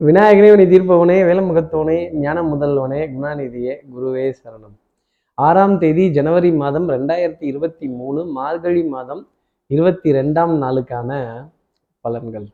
[0.00, 4.76] விநாயகனே உனி தீர்ப்பவனே வேலமுகத்தோனே ஞான முதல்வனே குணாநிதியே குருவே சரணம்.
[5.34, 9.28] ஆறாம் தேதி ஜனவரி மாதம் ரெண்டாயிரத்தி இருபத்தி மூணு மார்கழி மாதம்
[9.66, 11.10] இருபத்தி ரெண்டாம் நாளுக்கான
[12.04, 12.46] பலன்கள்.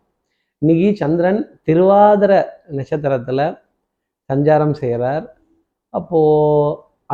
[0.58, 3.58] இன்னைக்கு சந்திரன் திருவாதிர நட்சத்திரத்துல
[4.32, 5.36] சஞ்சாரம் செய்கிறார்
[5.90, 6.20] அப்போ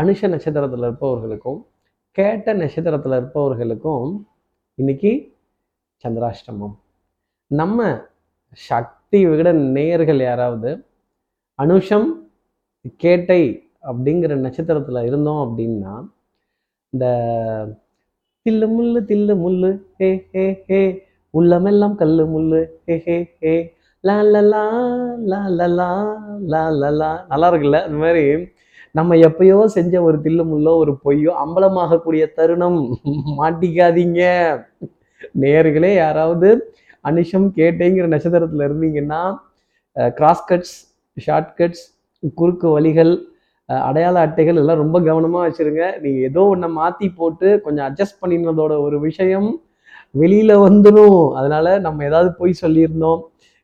[0.01, 1.67] அனுஷ நட்சத்திரத்துல இருப்பவர்களுக்கும்
[2.11, 4.27] கேட்ட நட்சத்திரத்துல இருப்பவர்களுக்கும்
[4.75, 5.37] இன்னைக்கு
[6.05, 6.75] சந்திராஷ்டமம்.
[7.47, 8.01] நம்ம
[8.53, 10.71] சக்தி டிவி விகட நேயர்கள் யாராவது
[11.59, 12.09] அனுஷம்
[13.03, 13.43] கேட்டை
[13.89, 15.93] அப்படிங்கிற நட்சத்திரத்தில் இருந்தோம் அப்படின்னா
[16.93, 17.07] இந்த
[18.47, 20.81] தில்லு முள்ளு தில்லு முள்ளு ஹே ஹே ஹே
[21.35, 23.55] உள்ளமெல்லாம் கல்லு முள்ளு ஹே ஹே ஹே
[24.05, 24.63] லா லலா
[25.31, 25.91] லா லலா
[26.53, 27.81] லா லலா நல்லா இருக்குல்ல?
[27.87, 28.25] அந்த மாதிரி
[28.95, 32.81] நம்ம எப்பயோ செஞ்ச ஒரு தில்லு முள்ளோ ஒரு பொய்யோ அம்பலமாகக்கூடிய தருணம்
[33.39, 34.23] மாட்டிக்காதீங்க.
[35.43, 36.49] நேர்களே யாராவது
[37.05, 39.21] அனிஷம் கேட்டேங்கிற நட்சத்திரத்தில் இருந்தீங்கன்னா
[40.19, 40.77] கிராஸ் கட்ஸ்
[41.17, 41.85] ஷார்ட் கட்ஸ்
[42.41, 43.13] குறுக்கு வழிகள்
[43.69, 45.83] அடையாள அட்டைகள் எல்லாம் ரொம்ப கவனமாக வச்சுருங்க.
[46.03, 49.51] நீங்கள் ஏதோ ஒன்றை மாற்றி போட்டு கொஞ்சம் அட்ஜஸ்ட் பண்ணினதோட ஒரு விஷயம்
[50.23, 53.21] வெளியில் வந்துடும் அதனால் நம்ம ஏதாவது போய் சொல்லியிருந்தோம்.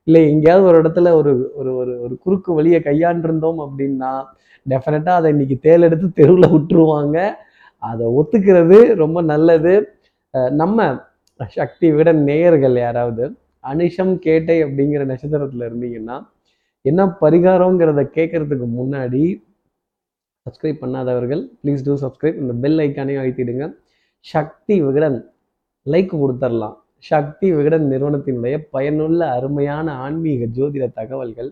[0.06, 4.12] இல்லை எங்கேயாவது ஒரு இடத்துல ஒரு ஒரு ஒரு ஒரு குறுக்கு வழியை கையாண்டிருந்தோம் அப்படின்னா
[4.66, 7.18] டெஃபினட்டாக அதை இன்றைக்கி தேலெடுத்து தெருவில் விட்டுருவாங்க.
[7.82, 9.74] அதை ஒத்துக்கிறது ரொம்ப நல்லது.
[10.62, 10.86] நம்ம
[11.40, 13.24] சக்தி விட நேயர்கள் யாராவது
[13.64, 16.16] அனிஷம் கேட்டை அப்படிங்கிற நட்சத்திரத்துல இருந்தீங்கன்னா
[16.84, 19.22] என்ன பரிகாரங்கிறத கேட்கறதுக்கு முன்னாடி
[20.46, 23.64] சப்ஸ்கிரைப் பண்ணாதவர்கள் ப்ளீஸ் டூ சப்ஸ்கிரைப் இந்த பெல் ஐக்கானையும் அழுத்திடுங்க.
[24.26, 25.18] சக்தி விகடன்
[25.86, 31.50] லைக் கொடுத்துடலாம் சக்தி விகடன் நிறுவனத்தினுடைய பயனுள்ள அருமையான ஆன்மீக ஜோதிட தகவல்கள்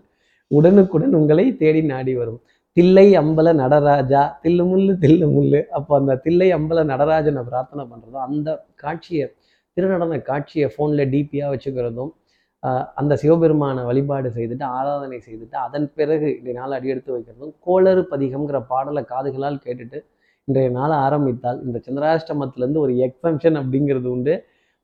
[0.51, 2.39] உடனுக்குடன் உங்களை தேடி நாடி வரும்.
[2.77, 9.27] தில்லை அம்பல நடராஜா தில்லு முள்ளு தில்லு அப்போ அந்த தில்லை அம்பல நடராஜனை பிரார்த்தனை பண்ணுறதோ அந்த காட்சியை
[9.77, 12.11] திருநடன காட்சியை ஃபோனில் டிபியாக வச்சுக்கிறதும்
[12.99, 19.03] அந்த சிவபெருமானை வழிபாடு செய்துட்டு ஆராதனை செய்துட்டு அதன் பிறகு இன்றைய நாள் அடியெடுத்து வைக்கிறதும் கோளறு பதிகம்ங்கிற பாடலை
[19.11, 19.99] காதுகளால் கேட்டுட்டு
[20.47, 24.35] இன்றைய நாள் ஆரம்பித்தால் இந்த சந்திராஷ்டமத்திலேருந்து ஒரு எக்ஸம்ஷன் அப்படிங்கிறது உண்டு.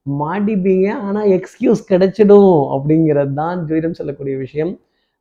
[0.06, 4.74] மாட்டிப்பீங்க ஆனால் எக்ஸ்கியூஸ் கிடைச்சிடும் அப்படிங்கிறது தான் ஜோதிடம் சொல்லக்கூடிய விஷயம்.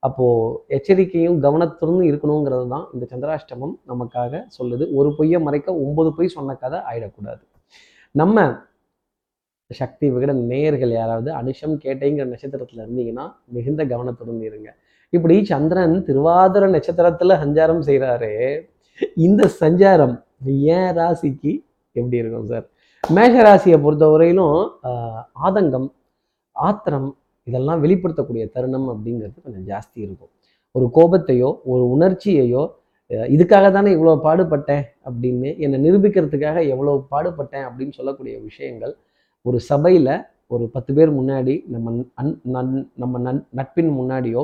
[0.02, 4.84] அப்போது எச்சரிக்கையும் கவனத்துடன் இருக்கணுங்கிறது தான் இந்த சந்திராஷ்டமம் நமக்காக சொல்லுது.
[4.98, 7.42] ஒரு பொய்யை மறைக்க ஒன்பது பொய் சொன்ன கதை ஆயிடக்கூடாது.
[8.14, 8.47] நம்ம
[9.75, 14.69] சக்தி விகட நேயர்கள் யாராவது அனுஷம் கேட்டேங்கிற நட்சத்திரத்துல இருந்தீங்கன்னா மிகுந்த கவனத்துடன் இருங்க.
[15.12, 18.33] இப்படி சந்திரன் திருவாதிர நட்சத்திரத்துல சஞ்சாரம் செய்கிறாரு
[19.21, 20.15] இந்த சஞ்சாரம்
[20.72, 21.53] ஏன் ராசிக்கு
[21.97, 22.66] எப்படி இருக்கும் சார்?
[23.05, 24.56] மேஷ ராசியை பொறுத்தவரையிலும்
[24.88, 25.89] ஆஹ், ஆதங்கம்
[26.56, 27.09] ஆத்திரம்
[27.47, 30.31] இதெல்லாம் வெளிப்படுத்தக்கூடிய தருணம் அப்படிங்கிறது கொஞ்சம் ஜாஸ்தி இருக்கும்.
[30.75, 32.62] ஒரு கோபத்தையோ ஒரு உணர்ச்சியையோ
[33.31, 38.93] இதுக்காக தானே இவ்வளோ பாடுபட்டேன் அப்படின்னு என்னை நிரூபிக்கிறதுக்காக எவ்வளோ பாடுபட்டேன் அப்படின்னு சொல்லக்கூடிய விஷயங்கள்
[39.44, 40.12] ஒரு சபையில்
[40.47, 44.42] ஒரு பத்து பேர் முன்னாடி நம்ம அன் நன்- நம்ம நன் நட்பின் முன்னாடியோ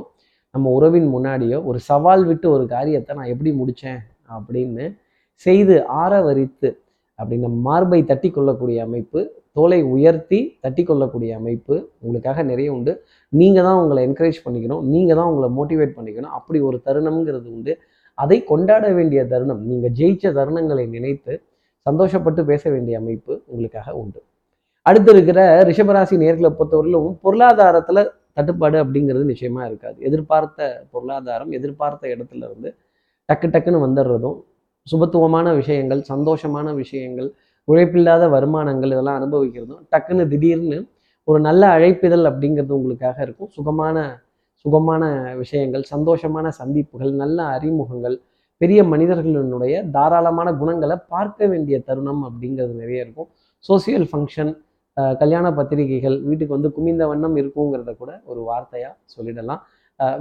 [0.50, 4.00] நம்ம உறவின் முன்னாடியோ ஒரு சவால் விட்டு ஒரு காரியத்தை நான் எப்படி முடித்தேன்
[4.30, 4.84] அப்படின்னு
[5.32, 6.68] செய்து ஆரவரித்து
[7.14, 9.20] அப்படி நம்ம மார்பை தட்டி கொள்ளக்கூடிய அமைப்பு
[9.52, 12.92] தோலை உயர்த்தி தட்டி கொள்ளக்கூடிய அமைப்பு உங்களுக்காக நிறைய உண்டு.
[13.32, 16.34] நீங்கள் தான் உங்களை என்கரேஜ் பண்ணிக்கணும் நீங்கள் தான் உங்களை மோட்டிவேட் பண்ணிக்கணும்.
[16.38, 17.78] அப்படி ஒரு தருணம்ங்கிறது உண்டு.
[18.14, 21.42] அதை கொண்டாட வேண்டிய தருணம் நீங்கள் ஜெயிச்ச தருணங்களை நினைத்து
[21.86, 24.20] சந்தோஷப்பட்டு பேச வேண்டிய அமைப்பு உங்களுக்காக உண்டு.
[24.88, 28.02] அடுத்து இருக்கிற ரிஷபராசி நேர்களை பொறுத்தவரையிலும் பொருளாதாரத்தில்
[28.36, 29.96] தட்டுப்பாடு அப்படிங்கிறது நிச்சயமா இருக்காது.
[30.08, 32.70] எதிர்பார்த்த பொருளாதாரம் எதிர்பார்த்த இடத்துல இருந்து
[33.28, 34.36] டக்கு டக்குன்னு வந்துடுறதும்
[34.86, 37.28] சுபத்துவமான விஷயங்கள் சந்தோஷமான விஷயங்கள்
[37.68, 40.78] உழைப்பில்லாத வருமானங்கள் இதெல்லாம் அனுபவிக்கிறதும் டக்குன்னு திடீர்னு
[41.28, 43.50] ஒரு நல்ல அழைப்பிதழ் அப்படிங்கிறது உங்களுக்காக இருக்கும்.
[43.56, 43.96] சுகமான
[44.64, 45.02] சுகமான
[45.40, 48.16] விஷயங்கள் சந்தோஷமான சந்திப்புகள் நல்ல அறிமுகங்கள்
[48.60, 53.28] பெரிய மனிதர்களினுடைய தாராளமான குணங்களை பார்க்க வேண்டிய தருணம் அப்படிங்கிறது நிறைய இருக்கும்.
[53.68, 54.50] சோசியல் ஃபங்க்ஷன்
[55.20, 59.60] கல்யாண பத்திரிகைகள் வீட்டுக்கு வந்து குமிந்த வண்ணம் இருக்குங்கிறத கூட ஒரு வார்த்தையாக சொல்லிடலாம்.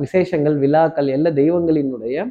[0.03, 2.25] விசேஷங்கள் விழாக்கள் எல்லா தெய்வங்களினுடைய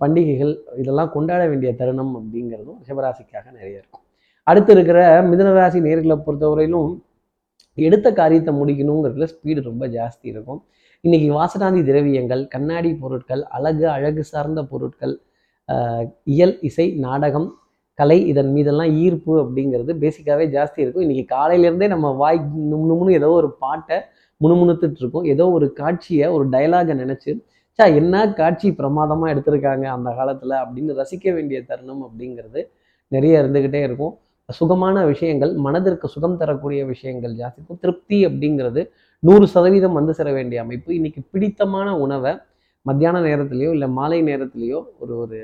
[0.00, 4.04] பண்டிகைகள் இதெல்லாம் கொண்டாட வேண்டிய தருணம் அப்படிங்கிறதும் ரிஷபராசிக்காக நிறைய இருக்கும்.
[4.46, 4.98] அடுத்து இருக்கிற
[5.30, 6.90] மிதனராசி நேர்களை பொறுத்தவரையிலும்
[7.78, 10.60] எடுத்த காரியத்தை முடிக்கணுங்கிறதுல ஸ்பீடு ரொம்ப ஜாஸ்தி இருக்கும்.
[11.04, 15.14] இன்னைக்கு வாசனாதி திரவியங்கள் கண்ணாடி பொருட்கள் அழகு அழகு சார்ந்த பொருட்கள்
[16.34, 17.48] இயல் இசை நாடகம்
[17.98, 21.04] கலை இதன் மீதெல்லாம் ஈர்ப்பு அப்படிங்கிறது பேசிக்காகவே ஜாஸ்தி இருக்கும்.
[21.06, 22.38] இன்றைக்கி காலையிலேருந்தே நம்ம வாய்
[22.72, 23.98] நும்னு ஏதோ ஒரு பாட்டை
[24.40, 25.26] முணுமுணுத்துட்டு இருக்கோம்.
[25.32, 27.30] ஏதோ ஒரு காட்சியை ஒரு டைலாகை நினச்சி
[27.78, 30.54] சா என்ன காட்சி பிரமாதமாக எடுத்திருக்காங்க அந்த காலத்தில்?
[30.62, 32.60] அப்படின்னு ரசிக்க வேண்டிய தருணம் அப்படிங்கிறது
[33.12, 34.14] நிறைய இருந்துக்கிட்டே இருக்கும்.
[34.48, 37.80] சுகமான விஷயங்கள் மனதிற்கு சுகம் தரக்கூடிய விஷயங்கள் ஜாஸ்தி இருக்கும்.
[37.84, 38.82] திருப்தி அப்படிங்கிறது
[39.22, 40.90] நூறு சதவீதம் வந்து சேர வேண்டிய அமைப்பு.
[40.94, 42.32] இன்னைக்கு பிடித்தமான உணவை
[42.86, 45.38] மத்தியான நேரத்துலையோ இல்லை மாலை நேரத்துலையோ ஒரு ஒரு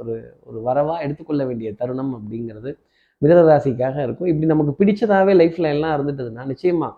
[0.00, 0.14] ஒரு
[0.48, 2.70] ஒரு வரவா எடுத்துக்கொள்ள வேண்டிய தருணம் அப்படிங்கிறது
[3.22, 4.28] மிதனராசிக்காக இருக்கும்.
[4.30, 6.88] இப்படி நமக்கு பிடிச்சதாவே லைஃப்ல எல்லாம் இருந்துட்டதுன்னா நிச்சயமா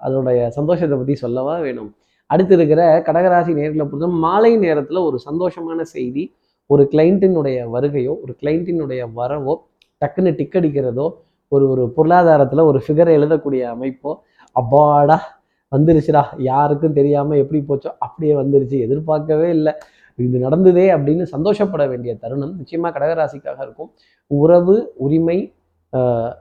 [0.00, 1.90] அதோடைய சந்தோஷத்தை பத்தி சொல்லவா வேணும்.
[2.30, 6.24] அடுத்து இருக்கிற கடகராசி நேரில் பொறுத்த மாலை நேரத்தில் ஒரு சந்தோஷமான செய்தி
[6.70, 9.54] ஒரு கிளைண்ட்டினுடைய வருகையோ ஒரு கிளைண்ட்டினுடைய வரவோ
[10.02, 11.06] டக்குன்னு டிக் அடிக்கிறதோ
[11.52, 14.12] ஒரு ஒரு பொருளாதாரத்தில் ஒரு ஃபிகரை எழுதக்கூடிய அமைப்போ
[14.56, 15.16] அப்பாடா
[15.72, 19.72] வந்துருச்சுடா யாருக்கும் தெரியாமல் எப்படி போச்சோ அப்படியே வந்துருச்சு எதிர்பார்க்கவே இல்லை.
[20.26, 23.90] இது நடந்ததே அப்படின்னு சந்தோஷப்பட வேண்டிய தருணம் நிச்சயமாக கடகராசிக்காக இருக்கும்.
[24.30, 24.76] உறவு
[25.06, 25.38] உரிமை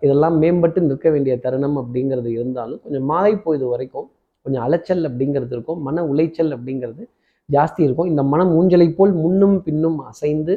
[0.05, 4.07] இதெல்லாம் மேம்பட்டு நிற்க வேண்டிய தருணம் அப்படிங்கிறது இருந்தாலும் கொஞ்சம் மாலை போயது வரைக்கும்
[4.45, 7.03] கொஞ்சம் அலைச்சல் அப்படிங்கிறது இருக்கும் மன உளைச்சல் அப்படிங்கிறது
[7.49, 8.09] ஜாஸ்தி இருக்கும்.
[8.11, 10.55] இந்த மனம் ஊஞ்சலை போல் முன்னும் பின்னும் அசைந்து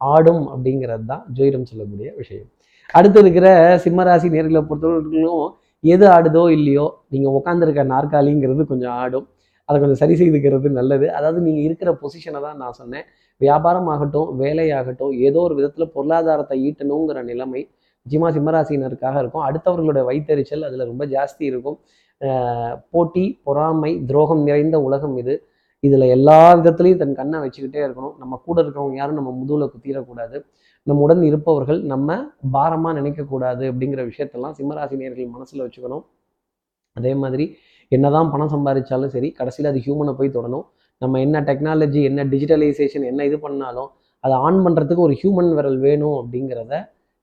[0.00, 2.48] ஆடும் அப்படிங்கிறது தான் ஜோயிடம் சொல்லக்கூடிய விஷயம்.
[2.98, 3.48] அடுத்து இருக்கிற
[3.84, 5.48] சிம்மராசி நேர்களை பொறுத்தவரைக்கும்
[5.94, 9.26] எது ஆடுதோ இல்லையோ நீங்கள் உட்காந்துருக்க நாற்காலிங்கிறது கொஞ்சம் ஆடும்.
[9.68, 11.06] அதை கொஞ்சம் சரி செய்துக்கிறது நல்லது.
[11.18, 13.06] அதாவது நீங்கள் இருக்கிற பொசிஷனை தான் நான் சொன்னேன்.
[13.40, 17.60] வியாபாரம் ஆகட்டும் வேலையாகட்டும் ஏதோ ஒரு விதத்தில் பொருளாதாரத்தை ஈட்டணுங்கிற நிலைமை
[18.06, 19.44] நிச்சயமாக சிம்மராசினருக்காக இருக்கும்.
[19.48, 21.78] அடுத்தவர்களுடைய வைத்தறிச்சல் அதில் ரொம்ப ஜாஸ்தி இருக்கும்.
[22.92, 25.34] போட்டி பொறாமை துரோகம் நிறைந்த உலகம் இது.
[25.86, 28.14] இதில் எல்லா விதத்துலையும் தன் கண்ணை வச்சுக்கிட்டே இருக்கணும்.
[28.22, 30.38] நம்ம கூட இருக்கிறவங்க யாரும் நம்ம முதுகில் குத்திடக்கூடாது.
[30.86, 32.16] நம்முடன் இருப்பவர்கள் நம்ம
[32.54, 36.04] பாரமாக நினைக்கக்கூடாது அப்படிங்கிற விஷயத்தெல்லாம் சிம்மராசினியர்கள் மனசில் வச்சுக்கணும்.
[36.96, 37.44] அதே மாதிரி
[37.92, 40.64] என்னதான் பணம் சம்பாதிச்சாலும் சரி கடைசியில் அது ஹியூமனை போய் தொடணும்.
[41.02, 43.90] நம்ம என்ன டெக்னாலஜி என்ன டிஜிட்டலைசேஷன் என்ன இது பண்ணாலும்
[44.24, 46.72] அதை ஆன் பண்ணுறதுக்கு ஒரு ஹியூமன் விரல் வேணும் அப்படிங்கிறத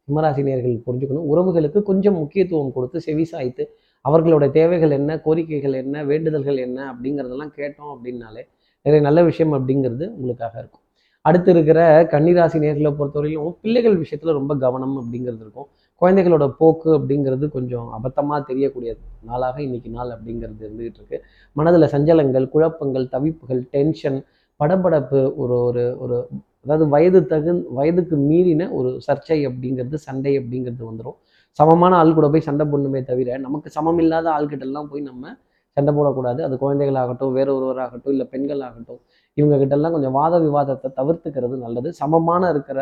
[0.07, 1.27] சிம்மராசினியர்கள் புரிஞ்சுக்கணும்.
[1.31, 3.63] உறவுகளுக்கு கொஞ்சம் முக்கியத்துவம் கொடுத்து செவிசாய்த்து
[4.05, 8.43] அவர்களுடைய தேவைகள் என்ன கோரிக்கைகள் என்ன வேண்டுதல்கள் என்ன அப்படிங்கிறதெல்லாம் கேட்டோம் அப்படின்னாலே
[8.85, 10.83] நிறைய நல்ல விஷயம் அப்படிங்கிறது உங்களுக்காக இருக்கும்.
[11.25, 11.79] அடுத்து இருக்கிற
[12.11, 15.67] கன்னிராசி நேர்களை பொறுத்தவரையிலும் பிள்ளைகள் விஷயத்தில் ரொம்ப கவனம் அப்படிங்கிறது இருக்கும்.
[16.01, 18.91] குழந்தைகளோட போக்கு அப்படிங்கிறது கொஞ்சம் அபத்தமாக தெரியக்கூடிய
[19.29, 21.17] நாளாக இன்னைக்கு நாள் அப்படிங்கிறது இருந்துகிட்டு இருக்கு.
[21.55, 24.19] மனதில் சஞ்சலங்கள் குழப்பங்கள் தவிப்புகள் டென்ஷன்
[24.59, 26.17] படபடப்பு ஒரு ஒரு ஒரு
[26.65, 31.17] அதாவது வயது தகு வயதுக்கு மீறின ஒரு சர்ச்சை அப்படிங்கிறது சண்டை அப்படிங்கிறது வந்துடும்
[31.59, 35.33] சமமான ஆள் கூட போய் சண்டை போடணுமே தவிர நமக்கு சமம் இல்லாத ஆள்கிட்டெல்லாம் போய் நம்ம
[35.77, 36.39] சண்டை போடக்கூடாது.
[36.47, 38.99] அது குழந்தைகளாகட்டும் வேற ஒருவராகட்டும் இல்லை பெண்களாகட்டும்
[39.37, 41.89] இவங்க கிட்டெல்லாம் கொஞ்சம் வாத விவாதத்தை தவிர்த்துக்கிறது நல்லது.
[42.01, 42.79] சமமான இருக்கிற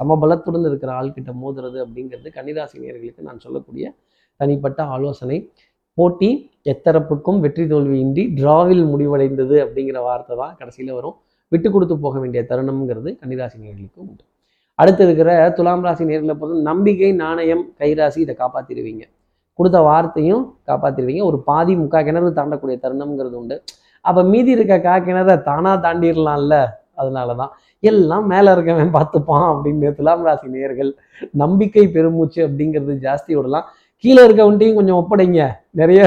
[0.00, 3.84] சமபலத்துடன் இருக்கிற ஆள்கிட்ட மோதுறது அப்படிங்கிறது கன்னிராசி நேர்களுக்கு நான் சொல்லக்கூடிய
[4.40, 5.38] தனிப்பட்ட ஆலோசனை.
[5.98, 6.28] போட்டி
[6.72, 11.16] எத்தரப்புக்கும் வெற்றி தோல்வியின்றி டிராவில் முடிவடைந்தது அப்படிங்கிற வார்த்தை தான் கடைசியில் வரும்.
[11.52, 14.24] விட்டு கொடுத்து போக வேண்டிய தருணம்ங்கிறது கன்னிராசி நேர்களுக்கு உண்டு.
[14.78, 19.04] அடுத்து இருக்கிற துலாம் ராசி நேர்களை பொறுத்த நம்பிக்கை நாணயம் கைராசி இதை காப்பாற்றிடுவீங்க
[19.58, 23.56] கொடுத்த வார்த்தையும் காப்பாற்றிடுவீங்க ஒரு பாதி முக்கா கிணறு தாண்டக்கூடிய தருணம்ங்கிறது உண்டு.
[24.04, 26.56] அப்போ மீதி இருக்க கா கிணற தானாக தாண்டிடலாம்ல
[26.94, 30.90] அதனால தான் எல்லாம் மேலே இருக்கவன் பார்த்துப்பான் அப்படின்னு துலாம் ராசி நேர்கள்
[31.42, 33.66] நம்பிக்கை பெருமூச்சு அப்படிங்கிறது ஜாஸ்தி விடலாம்
[34.04, 35.42] கீழே இருக்கவன்ட்டையும் கொஞ்சம் ஒப்படைங்க.
[35.80, 36.00] நிறைய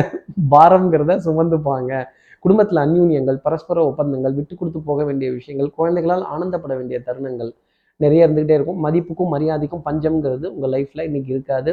[0.56, 1.92] பாரம்ங்கிறத சுமந்துப்பாங்க.
[2.39, 7.51] குடும்பத்தில் அந்யூன்யங்கள் பரஸ்பர ஒப்பந்தங்கள் விட்டு கொடுத்து போக வேண்டிய விஷயங்கள் குழந்தைகளால் ஆனந்தப்பட வேண்டிய தருணங்கள்
[8.04, 8.80] நிறைய இருந்துகிட்டே இருக்கும்.
[8.86, 11.72] மதிப்புக்கும் மரியாதைக்கும் பஞ்சம்ங்கிறது உங்கள் லைஃப்பில் இன்னைக்கு இருக்காது.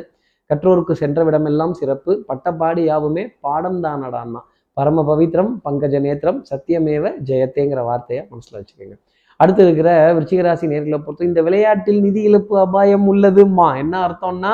[0.50, 2.12] கற்றோருக்கு சென்ற விடமெல்லாம் சிறப்பு.
[2.28, 4.40] பட்டப்பாடு யாவுமே பாடம் தானடான்னா.
[4.76, 8.96] பரம பவித்ரம் பங்கஜ நேத்திரம் சத்தியமேவ ஜெயத்தேங்கிற வார்த்தையை மனசில் வச்சுக்கோங்க.
[9.40, 14.52] அடுத்து இருக்கிற விருச்சிகராசி நேர்களை பொறுத்து இந்த விளையாட்டில் நிதி இழப்பு அபாயம் உள்ளதுமா என்ன அர்த்தம்னா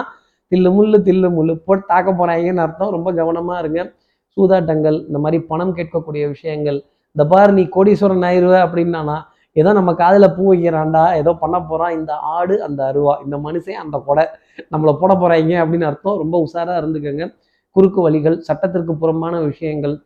[0.52, 2.93] தில்லு முள்ளு தில்லு முள்ளு போட்டு தாக்க போறாங்கன்னு அர்த்தம்.
[2.96, 3.81] ரொம்ப கவனமாக இருங்க.
[4.37, 6.78] சூதாட்டங்கள் இந்த மாதிரி பணம் கேட்கக்கூடிய விஷயங்கள்
[7.17, 9.17] இந்த பார் நீ கோடீஸ்வரன் ஆயிருவ அப்படின்னானா
[9.56, 13.96] ஏதோ நம்ம காதில் பூ வைக்கிறான்டா ஏதோ பண்ண போகிறான் இந்த ஆடு அந்த அருவா இந்த மனுஷன் அந்த
[14.08, 14.25] கொடை
[14.72, 16.19] நம்மளை போட போகிறாங்க அப்படின்னு அர்த்தம்.
[16.22, 17.26] ரொம்ப உஷாராக இருந்துக்கோங்க.
[17.76, 19.96] குறுக்கு வழிகள் சட்டத்திற்கு புறம்பான விஷயங்கள்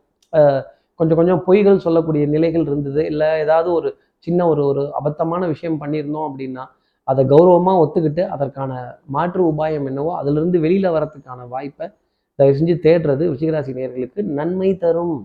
[0.99, 3.01] கொஞ்சம் கொஞ்சம் பொய்கள் சொல்லக்கூடிய நிலைகள் இருந்தது.
[3.11, 3.89] இல்லை ஏதாவது ஒரு
[4.27, 6.63] சின்ன ஒரு ஒரு அபத்தமான விஷயம் பண்ணியிருந்தோம் அப்படின்னா
[7.07, 8.71] அதை கௌரவமாக ஒத்துக்கிட்டு அதற்கான
[9.15, 11.87] மாற்று உபாயம் என்னவோ அதிலிருந்து வெளியில் வரத்துக்கான வாய்ப்பை
[12.39, 15.17] தயவு செஞ்சு தேடுறது ரிஷிகராசி நேர்களுக்கு நன்மை தரும்.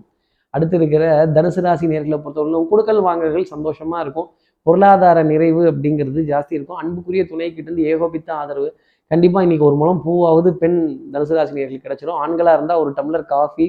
[0.53, 1.03] அடுத்து இருக்கிற
[1.35, 4.29] தனுசு ராசி நேர்களை பொறுத்தவரைக்கும் கொடுக்கல் வாங்கல்கள் சந்தோஷமாக இருக்கும்.
[4.67, 6.79] பொருளாதார நிறைவு அப்படிங்கிறது ஜாஸ்தி இருக்கும்.
[6.81, 8.69] அன்புக்குரிய துணைக்கிட்டேருந்து ஏகோபித்த ஆதரவு.
[9.11, 10.77] கண்டிப்பாக இன்றைக்கி ஒரு மூலம் பூவாவது பெண்
[11.13, 13.65] தனுசு ராசி நேர்களுக்கு கிடச்சிடும் ஆண்களாக இருந்தால் ஒரு டம்ளர் காஃபி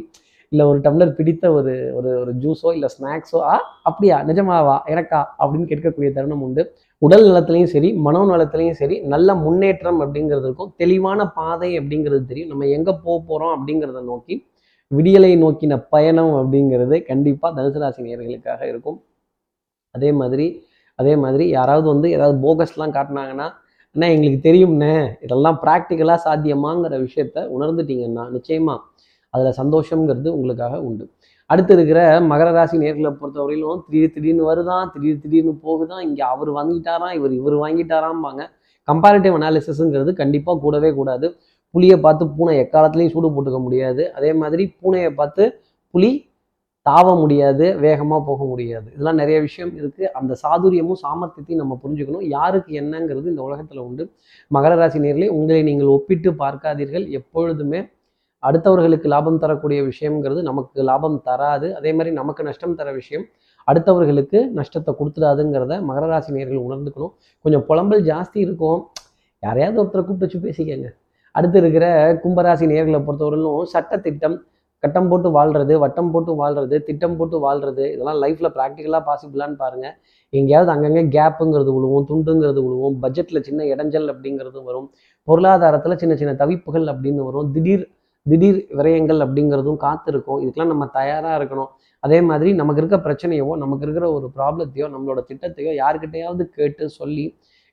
[0.53, 3.55] இல்லை ஒரு டம்ளர் பிடித்த ஒரு ஒரு ஒரு ஜூஸோ இல்லை ஸ்நாக்ஸோ ஆ
[3.89, 6.63] அப்படியா நிஜமாவா எனக்கா அப்படின்னு கேட்கக்கூடிய தருணம் உண்டு.
[7.03, 10.73] உடல் நலத்திலையும் சரி மனோ நலத்திலையும் சரி நல்ல முன்னேற்றம் அப்படிங்கிறது இருக்கும்.
[10.83, 12.51] தெளிவான பாதை அப்படிங்கிறது தெரியும்.
[12.53, 14.37] நம்ம எங்கே போக போகிறோம் அப்படிங்கிறத நோக்கி
[14.91, 18.99] விடியலை நோக்கின பயணம் அப்படிங்கிறது கண்டிப்பாக தனுசு ராசி நேர்களுக்காக இருக்கும்.
[19.95, 20.47] அதே மாதிரி
[20.99, 23.47] அதே மாதிரி யாராவது வந்து ஏதாவது போகஸ்லாம் காட்டினாங்கன்னா
[23.97, 24.93] அண்ணா எங்களுக்கு தெரியும்ண்ணே
[25.25, 28.75] இதெல்லாம் ப்ராக்டிக்கலாக சாத்தியமாங்கிற விஷயத்த உணர்ந்துட்டீங்கன்னா நிச்சயமா
[29.35, 31.05] அதில் சந்தோஷங்கிறது உங்களுக்காக உண்டு.
[31.51, 32.01] அடுத்து இருக்கிற
[32.33, 37.57] மகர ராசி நேர்களை பொறுத்தவரையிலும் திடீர் திடீர்னு வருதான் திடீர் திடீர்னு போகுதான் இங்கே அவர் வாங்கிட்டாராம் இவர் இவர்
[37.65, 38.43] வாங்கிட்டாராம்பாங்க.
[38.89, 41.27] கம்பேரிட்டிவ் அனாலிசிஸுங்கிறது கண்டிப்பாக கூடவே கூடாது.
[41.75, 44.03] புளியை பார்த்து பூனை எக்காலத்துலேயும் சூடு போட்டுக்க முடியாது.
[44.19, 45.45] அதே மாதிரி பூனையை பார்த்து
[45.95, 46.11] புலி
[46.87, 48.87] தாவ முடியாது வேகமாக போக முடியாது.
[48.95, 52.25] இதெல்லாம் நிறைய விஷயம் இருக்குது அந்த சாதுரியமும் சாமர்த்தியத்தையும் நம்ம புரிஞ்சுக்கணும்.
[52.37, 54.05] யாருக்கு என்னங்கிறது இந்த உலகத்தில் உண்டு.
[54.51, 57.07] மகர ராசி நேர்களை உங்களை நீங்கள் ஒப்பிட்டு பார்க்காதீர்கள்.
[57.19, 57.81] எப்பொழுதுமே
[58.49, 61.69] அடுத்தவர்களுக்கு லாபம் தரக்கூடிய விஷயம்ங்கிறது நமக்கு லாபம் தராது.
[61.79, 63.27] அதே மாதிரி நமக்கு நஷ்டம் தர விஷயம்
[63.69, 67.13] அடுத்தவர்களுக்கு நஷ்டத்தை கொடுத்துடாதுங்கிறத மகர ராசி நேர்கள் உணர்ந்துக்கணும்.
[67.45, 68.81] கொஞ்சம் புலம்பல் ஜாஸ்தி இருக்கும்.
[69.43, 70.89] யாரையாவது ஒருத்தரை கூப்பிட்டு வச்சு பேசிக்கங்க.
[71.35, 71.85] அடுத்து இருக்கிற
[72.23, 74.37] கும்பராசி நேர்களை பொறுத்தவரையிலும் சட்டத்திட்டம்
[74.83, 79.95] கட்டம் போட்டு வாழ்றது வட்டம் போட்டு வாழ்றது திட்டம் போட்டு வாழ்றது இதெல்லாம் லைஃப்பில் ப்ராக்டிக்கலாக பாசிபிளான்னு பாருங்கள்
[80.39, 84.89] எங்கேயாவது அங்கங்கே கேப்புங்கிறது விழுவும் துண்டுங்கிறது விழுவும் பட்ஜெட்டில் சின்ன இடைஞ்சல் அப்படிங்கிறது வரும்.
[85.29, 87.51] பொருளாதாரத்தில் சின்ன சின்ன தவிப்புகள் அப்படின்னு வரும்.
[87.57, 87.85] திடீர்
[88.27, 90.41] திடீர் விரயங்கள் அப்படிங்கிறதும் காத்திருக்கும்.
[90.43, 91.71] இதுக்கெல்லாம் நம்ம தயாராக இருக்கணும்.
[92.05, 97.27] அதே மாதிரி நமக்கு இருக்க பிரச்சனையவோ நமக்கு இருக்கிற ஒரு ப்ராப்ளத்தையோ நம்மளோட திட்டத்தையோ யாருக்கிட்டையாவது கேட்டு சொல்லி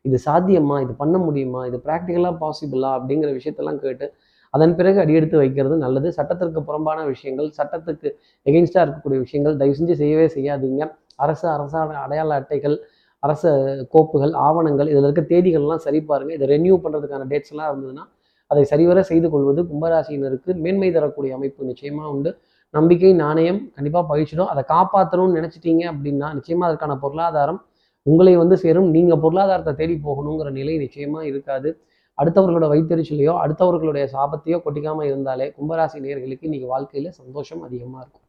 [0.05, 0.75] இது சாத்தியமா?
[0.85, 1.61] இது பண்ண முடியுமா?
[1.69, 4.05] இது ப்ராக்டிக்கலாக பாசிபிளா அப்படிங்கிற விஷயத்தெல்லாம் கேட்டு
[4.53, 6.07] அதன் பிறகு அடியெடுத்து வைக்கிறது நல்லது.
[6.17, 8.07] சட்டத்திற்கு புறம்பான விஷயங்கள் சட்டத்துக்கு
[8.45, 10.83] எகெயின்ஸ்டாக இருக்கக்கூடிய விஷயங்கள் தயவு செஞ்சு செய்யவே செய்யாதீங்க.
[11.25, 12.77] அரசு அரசாணை அடையாள அட்டைகள்
[13.23, 13.43] அரச
[13.93, 18.05] கோப்புகள் ஆவணங்கள் இதில் இருக்க தேதிகள்லாம் சரி பாருங்கள் இதை ரெனியூ பண்ணுறதுக்கான டேட்ஸ்லாம் இருந்ததுன்னா
[18.51, 22.31] அதை சரிவர செய்து கொள்வது கும்பராசினருக்கு மேன்மை தரக்கூடிய அமைப்பு நிச்சயமாக உண்டு.
[22.73, 27.59] நம்பிக்கை நாணயம் கண்டிப்பாக பயிற்சிடும் அதை காப்பாற்றணும்னு நினச்சிட்டீங்க அப்படின்னா நிச்சயமாக அதற்கான பொருளாதாரம்
[28.05, 28.89] உங்களை வந்து சேரும்.
[28.95, 31.69] நீங்கள் பொருளாதாரத்தை தேடி போகணுங்கிற நிலை நிச்சயமாக இருக்காது.
[32.17, 38.25] அடுத்தவர்களோட வைத்தறிச்சலையோ அடுத்தவர்களுடைய சாபத்தையோ கொட்டிக்காமல் இருந்தாலே கும்பராசி நேர்களுக்கு இன்னைக்கு வாழ்க்கையில் சந்தோஷம் அதிகமாக இருக்கும்.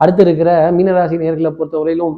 [0.00, 2.16] அடுத்து இருக்கிற மீனராசி நேர்களை பொறுத்தவரையிலும்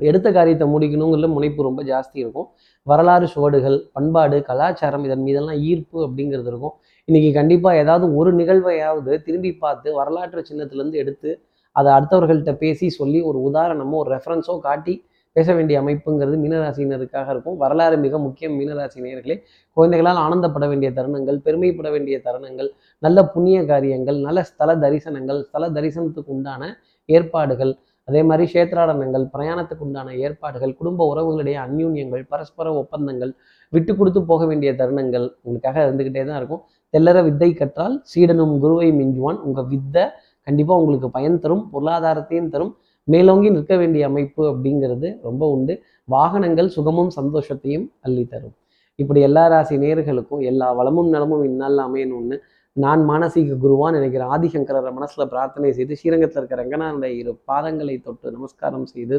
[0.00, 2.48] எடுத்த காரியத்தை முடிக்கணுங்கிற முனைப்பு ரொம்ப ஜாஸ்தி இருக்கும்.
[2.86, 6.74] வரலாறு சுவடுகள் பண்பாடு கலாச்சாரம் இதன் மீதெல்லாம் ஈர்ப்பு அப்படிங்கிறது இருக்கும்.
[7.08, 11.30] இன்னைக்கு கண்டிப்பாக ஏதாவது ஒரு நிகழ்வையாவது திரும்பி பார்த்து வரலாற்று சின்னத்திலேருந்து எடுத்து
[11.76, 14.94] அதை அடுத்தவர்கள்ட்ட பேசி சொல்லி ஒரு உதாரணமோ ஒரு ரெஃபரன்ஸோ காட்டி
[15.36, 17.56] பேச வேண்டிய அமைப்புங்கிறது மீனராசினருக்காக இருக்கும்.
[17.62, 19.36] வரலாறு மிக முக்கியம் மீனராசி நேயர்களே.
[19.76, 22.70] குழந்தைகளால் ஆனந்தப்பட வேண்டிய தருணங்கள் பெருமைப்பட வேண்டிய தருணங்கள்
[23.02, 26.70] நல்ல புண்ணிய காரியங்கள் நல்ல ஸ்தல தரிசனங்கள் ஸ்தல தரிசனத்துக்கு உண்டான
[27.08, 27.72] ஏற்பாடுகள்
[28.08, 33.32] அதே மாதிரி சேத்ராடனங்கள் பிரயாணத்துக்கு உண்டான ஏற்பாடுகள் குடும்ப உறவுகளுடைய அந்யூன்யங்கள் பரஸ்பர ஒப்பந்தங்கள்
[33.72, 36.62] விட்டு கொடுத்து போக வேண்டிய தருணங்கள் உங்களுக்காக இருந்துக்கிட்டே தான் இருக்கும்.
[36.94, 39.40] தெல்லற வித்தை கற்றால் சீடனும் குருவை மிஞ்சுவான்.
[39.40, 40.04] உங்கள் வித்தை
[40.46, 42.72] கண்டிப்பாக உங்களுக்கு பயன் தரும் பொருளாதாரத்தையும் தரும்.
[43.08, 45.74] மேலோங்கி நிற்க வேண்டிய அமைப்பு அப்படிங்கிறது ரொம்ப உண்டு.
[46.08, 48.54] வாகனங்கள் சுகமும் சந்தோஷத்தையும் அள்ளி தரும்
[48.98, 52.36] இப்படி எல்லா ராசி நேர்களுக்கும் எல்லா வளமும் நலமும் இந்நாளில் அமையணும்னு
[52.76, 58.86] நான் மானசீக குருவான் நினைக்கிற ஆதிசங்கரரை மனசில் பிரார்த்தனை செய்து ஸ்ரீரங்கத்தில் இருக்க ரங்கநாதனுடைய இரு பாதங்களை தொட்டு நமஸ்காரம்
[58.86, 59.18] செய்து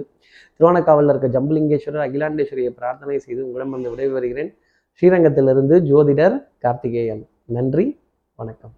[0.58, 4.52] திருவானக்காவலில் இருக்க ஜம்புலிங்கேஸ்வரர் அகிலாண்டேஸ்வரியை பிரார்த்தனை செய்து உங்களிடம் வந்து விடைபெறுகிறேன்.
[5.02, 7.24] ஸ்ரீரங்கத்திலிருந்து ஜோதிடர் கார்த்திகேயன்.
[7.58, 7.88] நன்றி
[8.36, 8.77] வணக்கம்.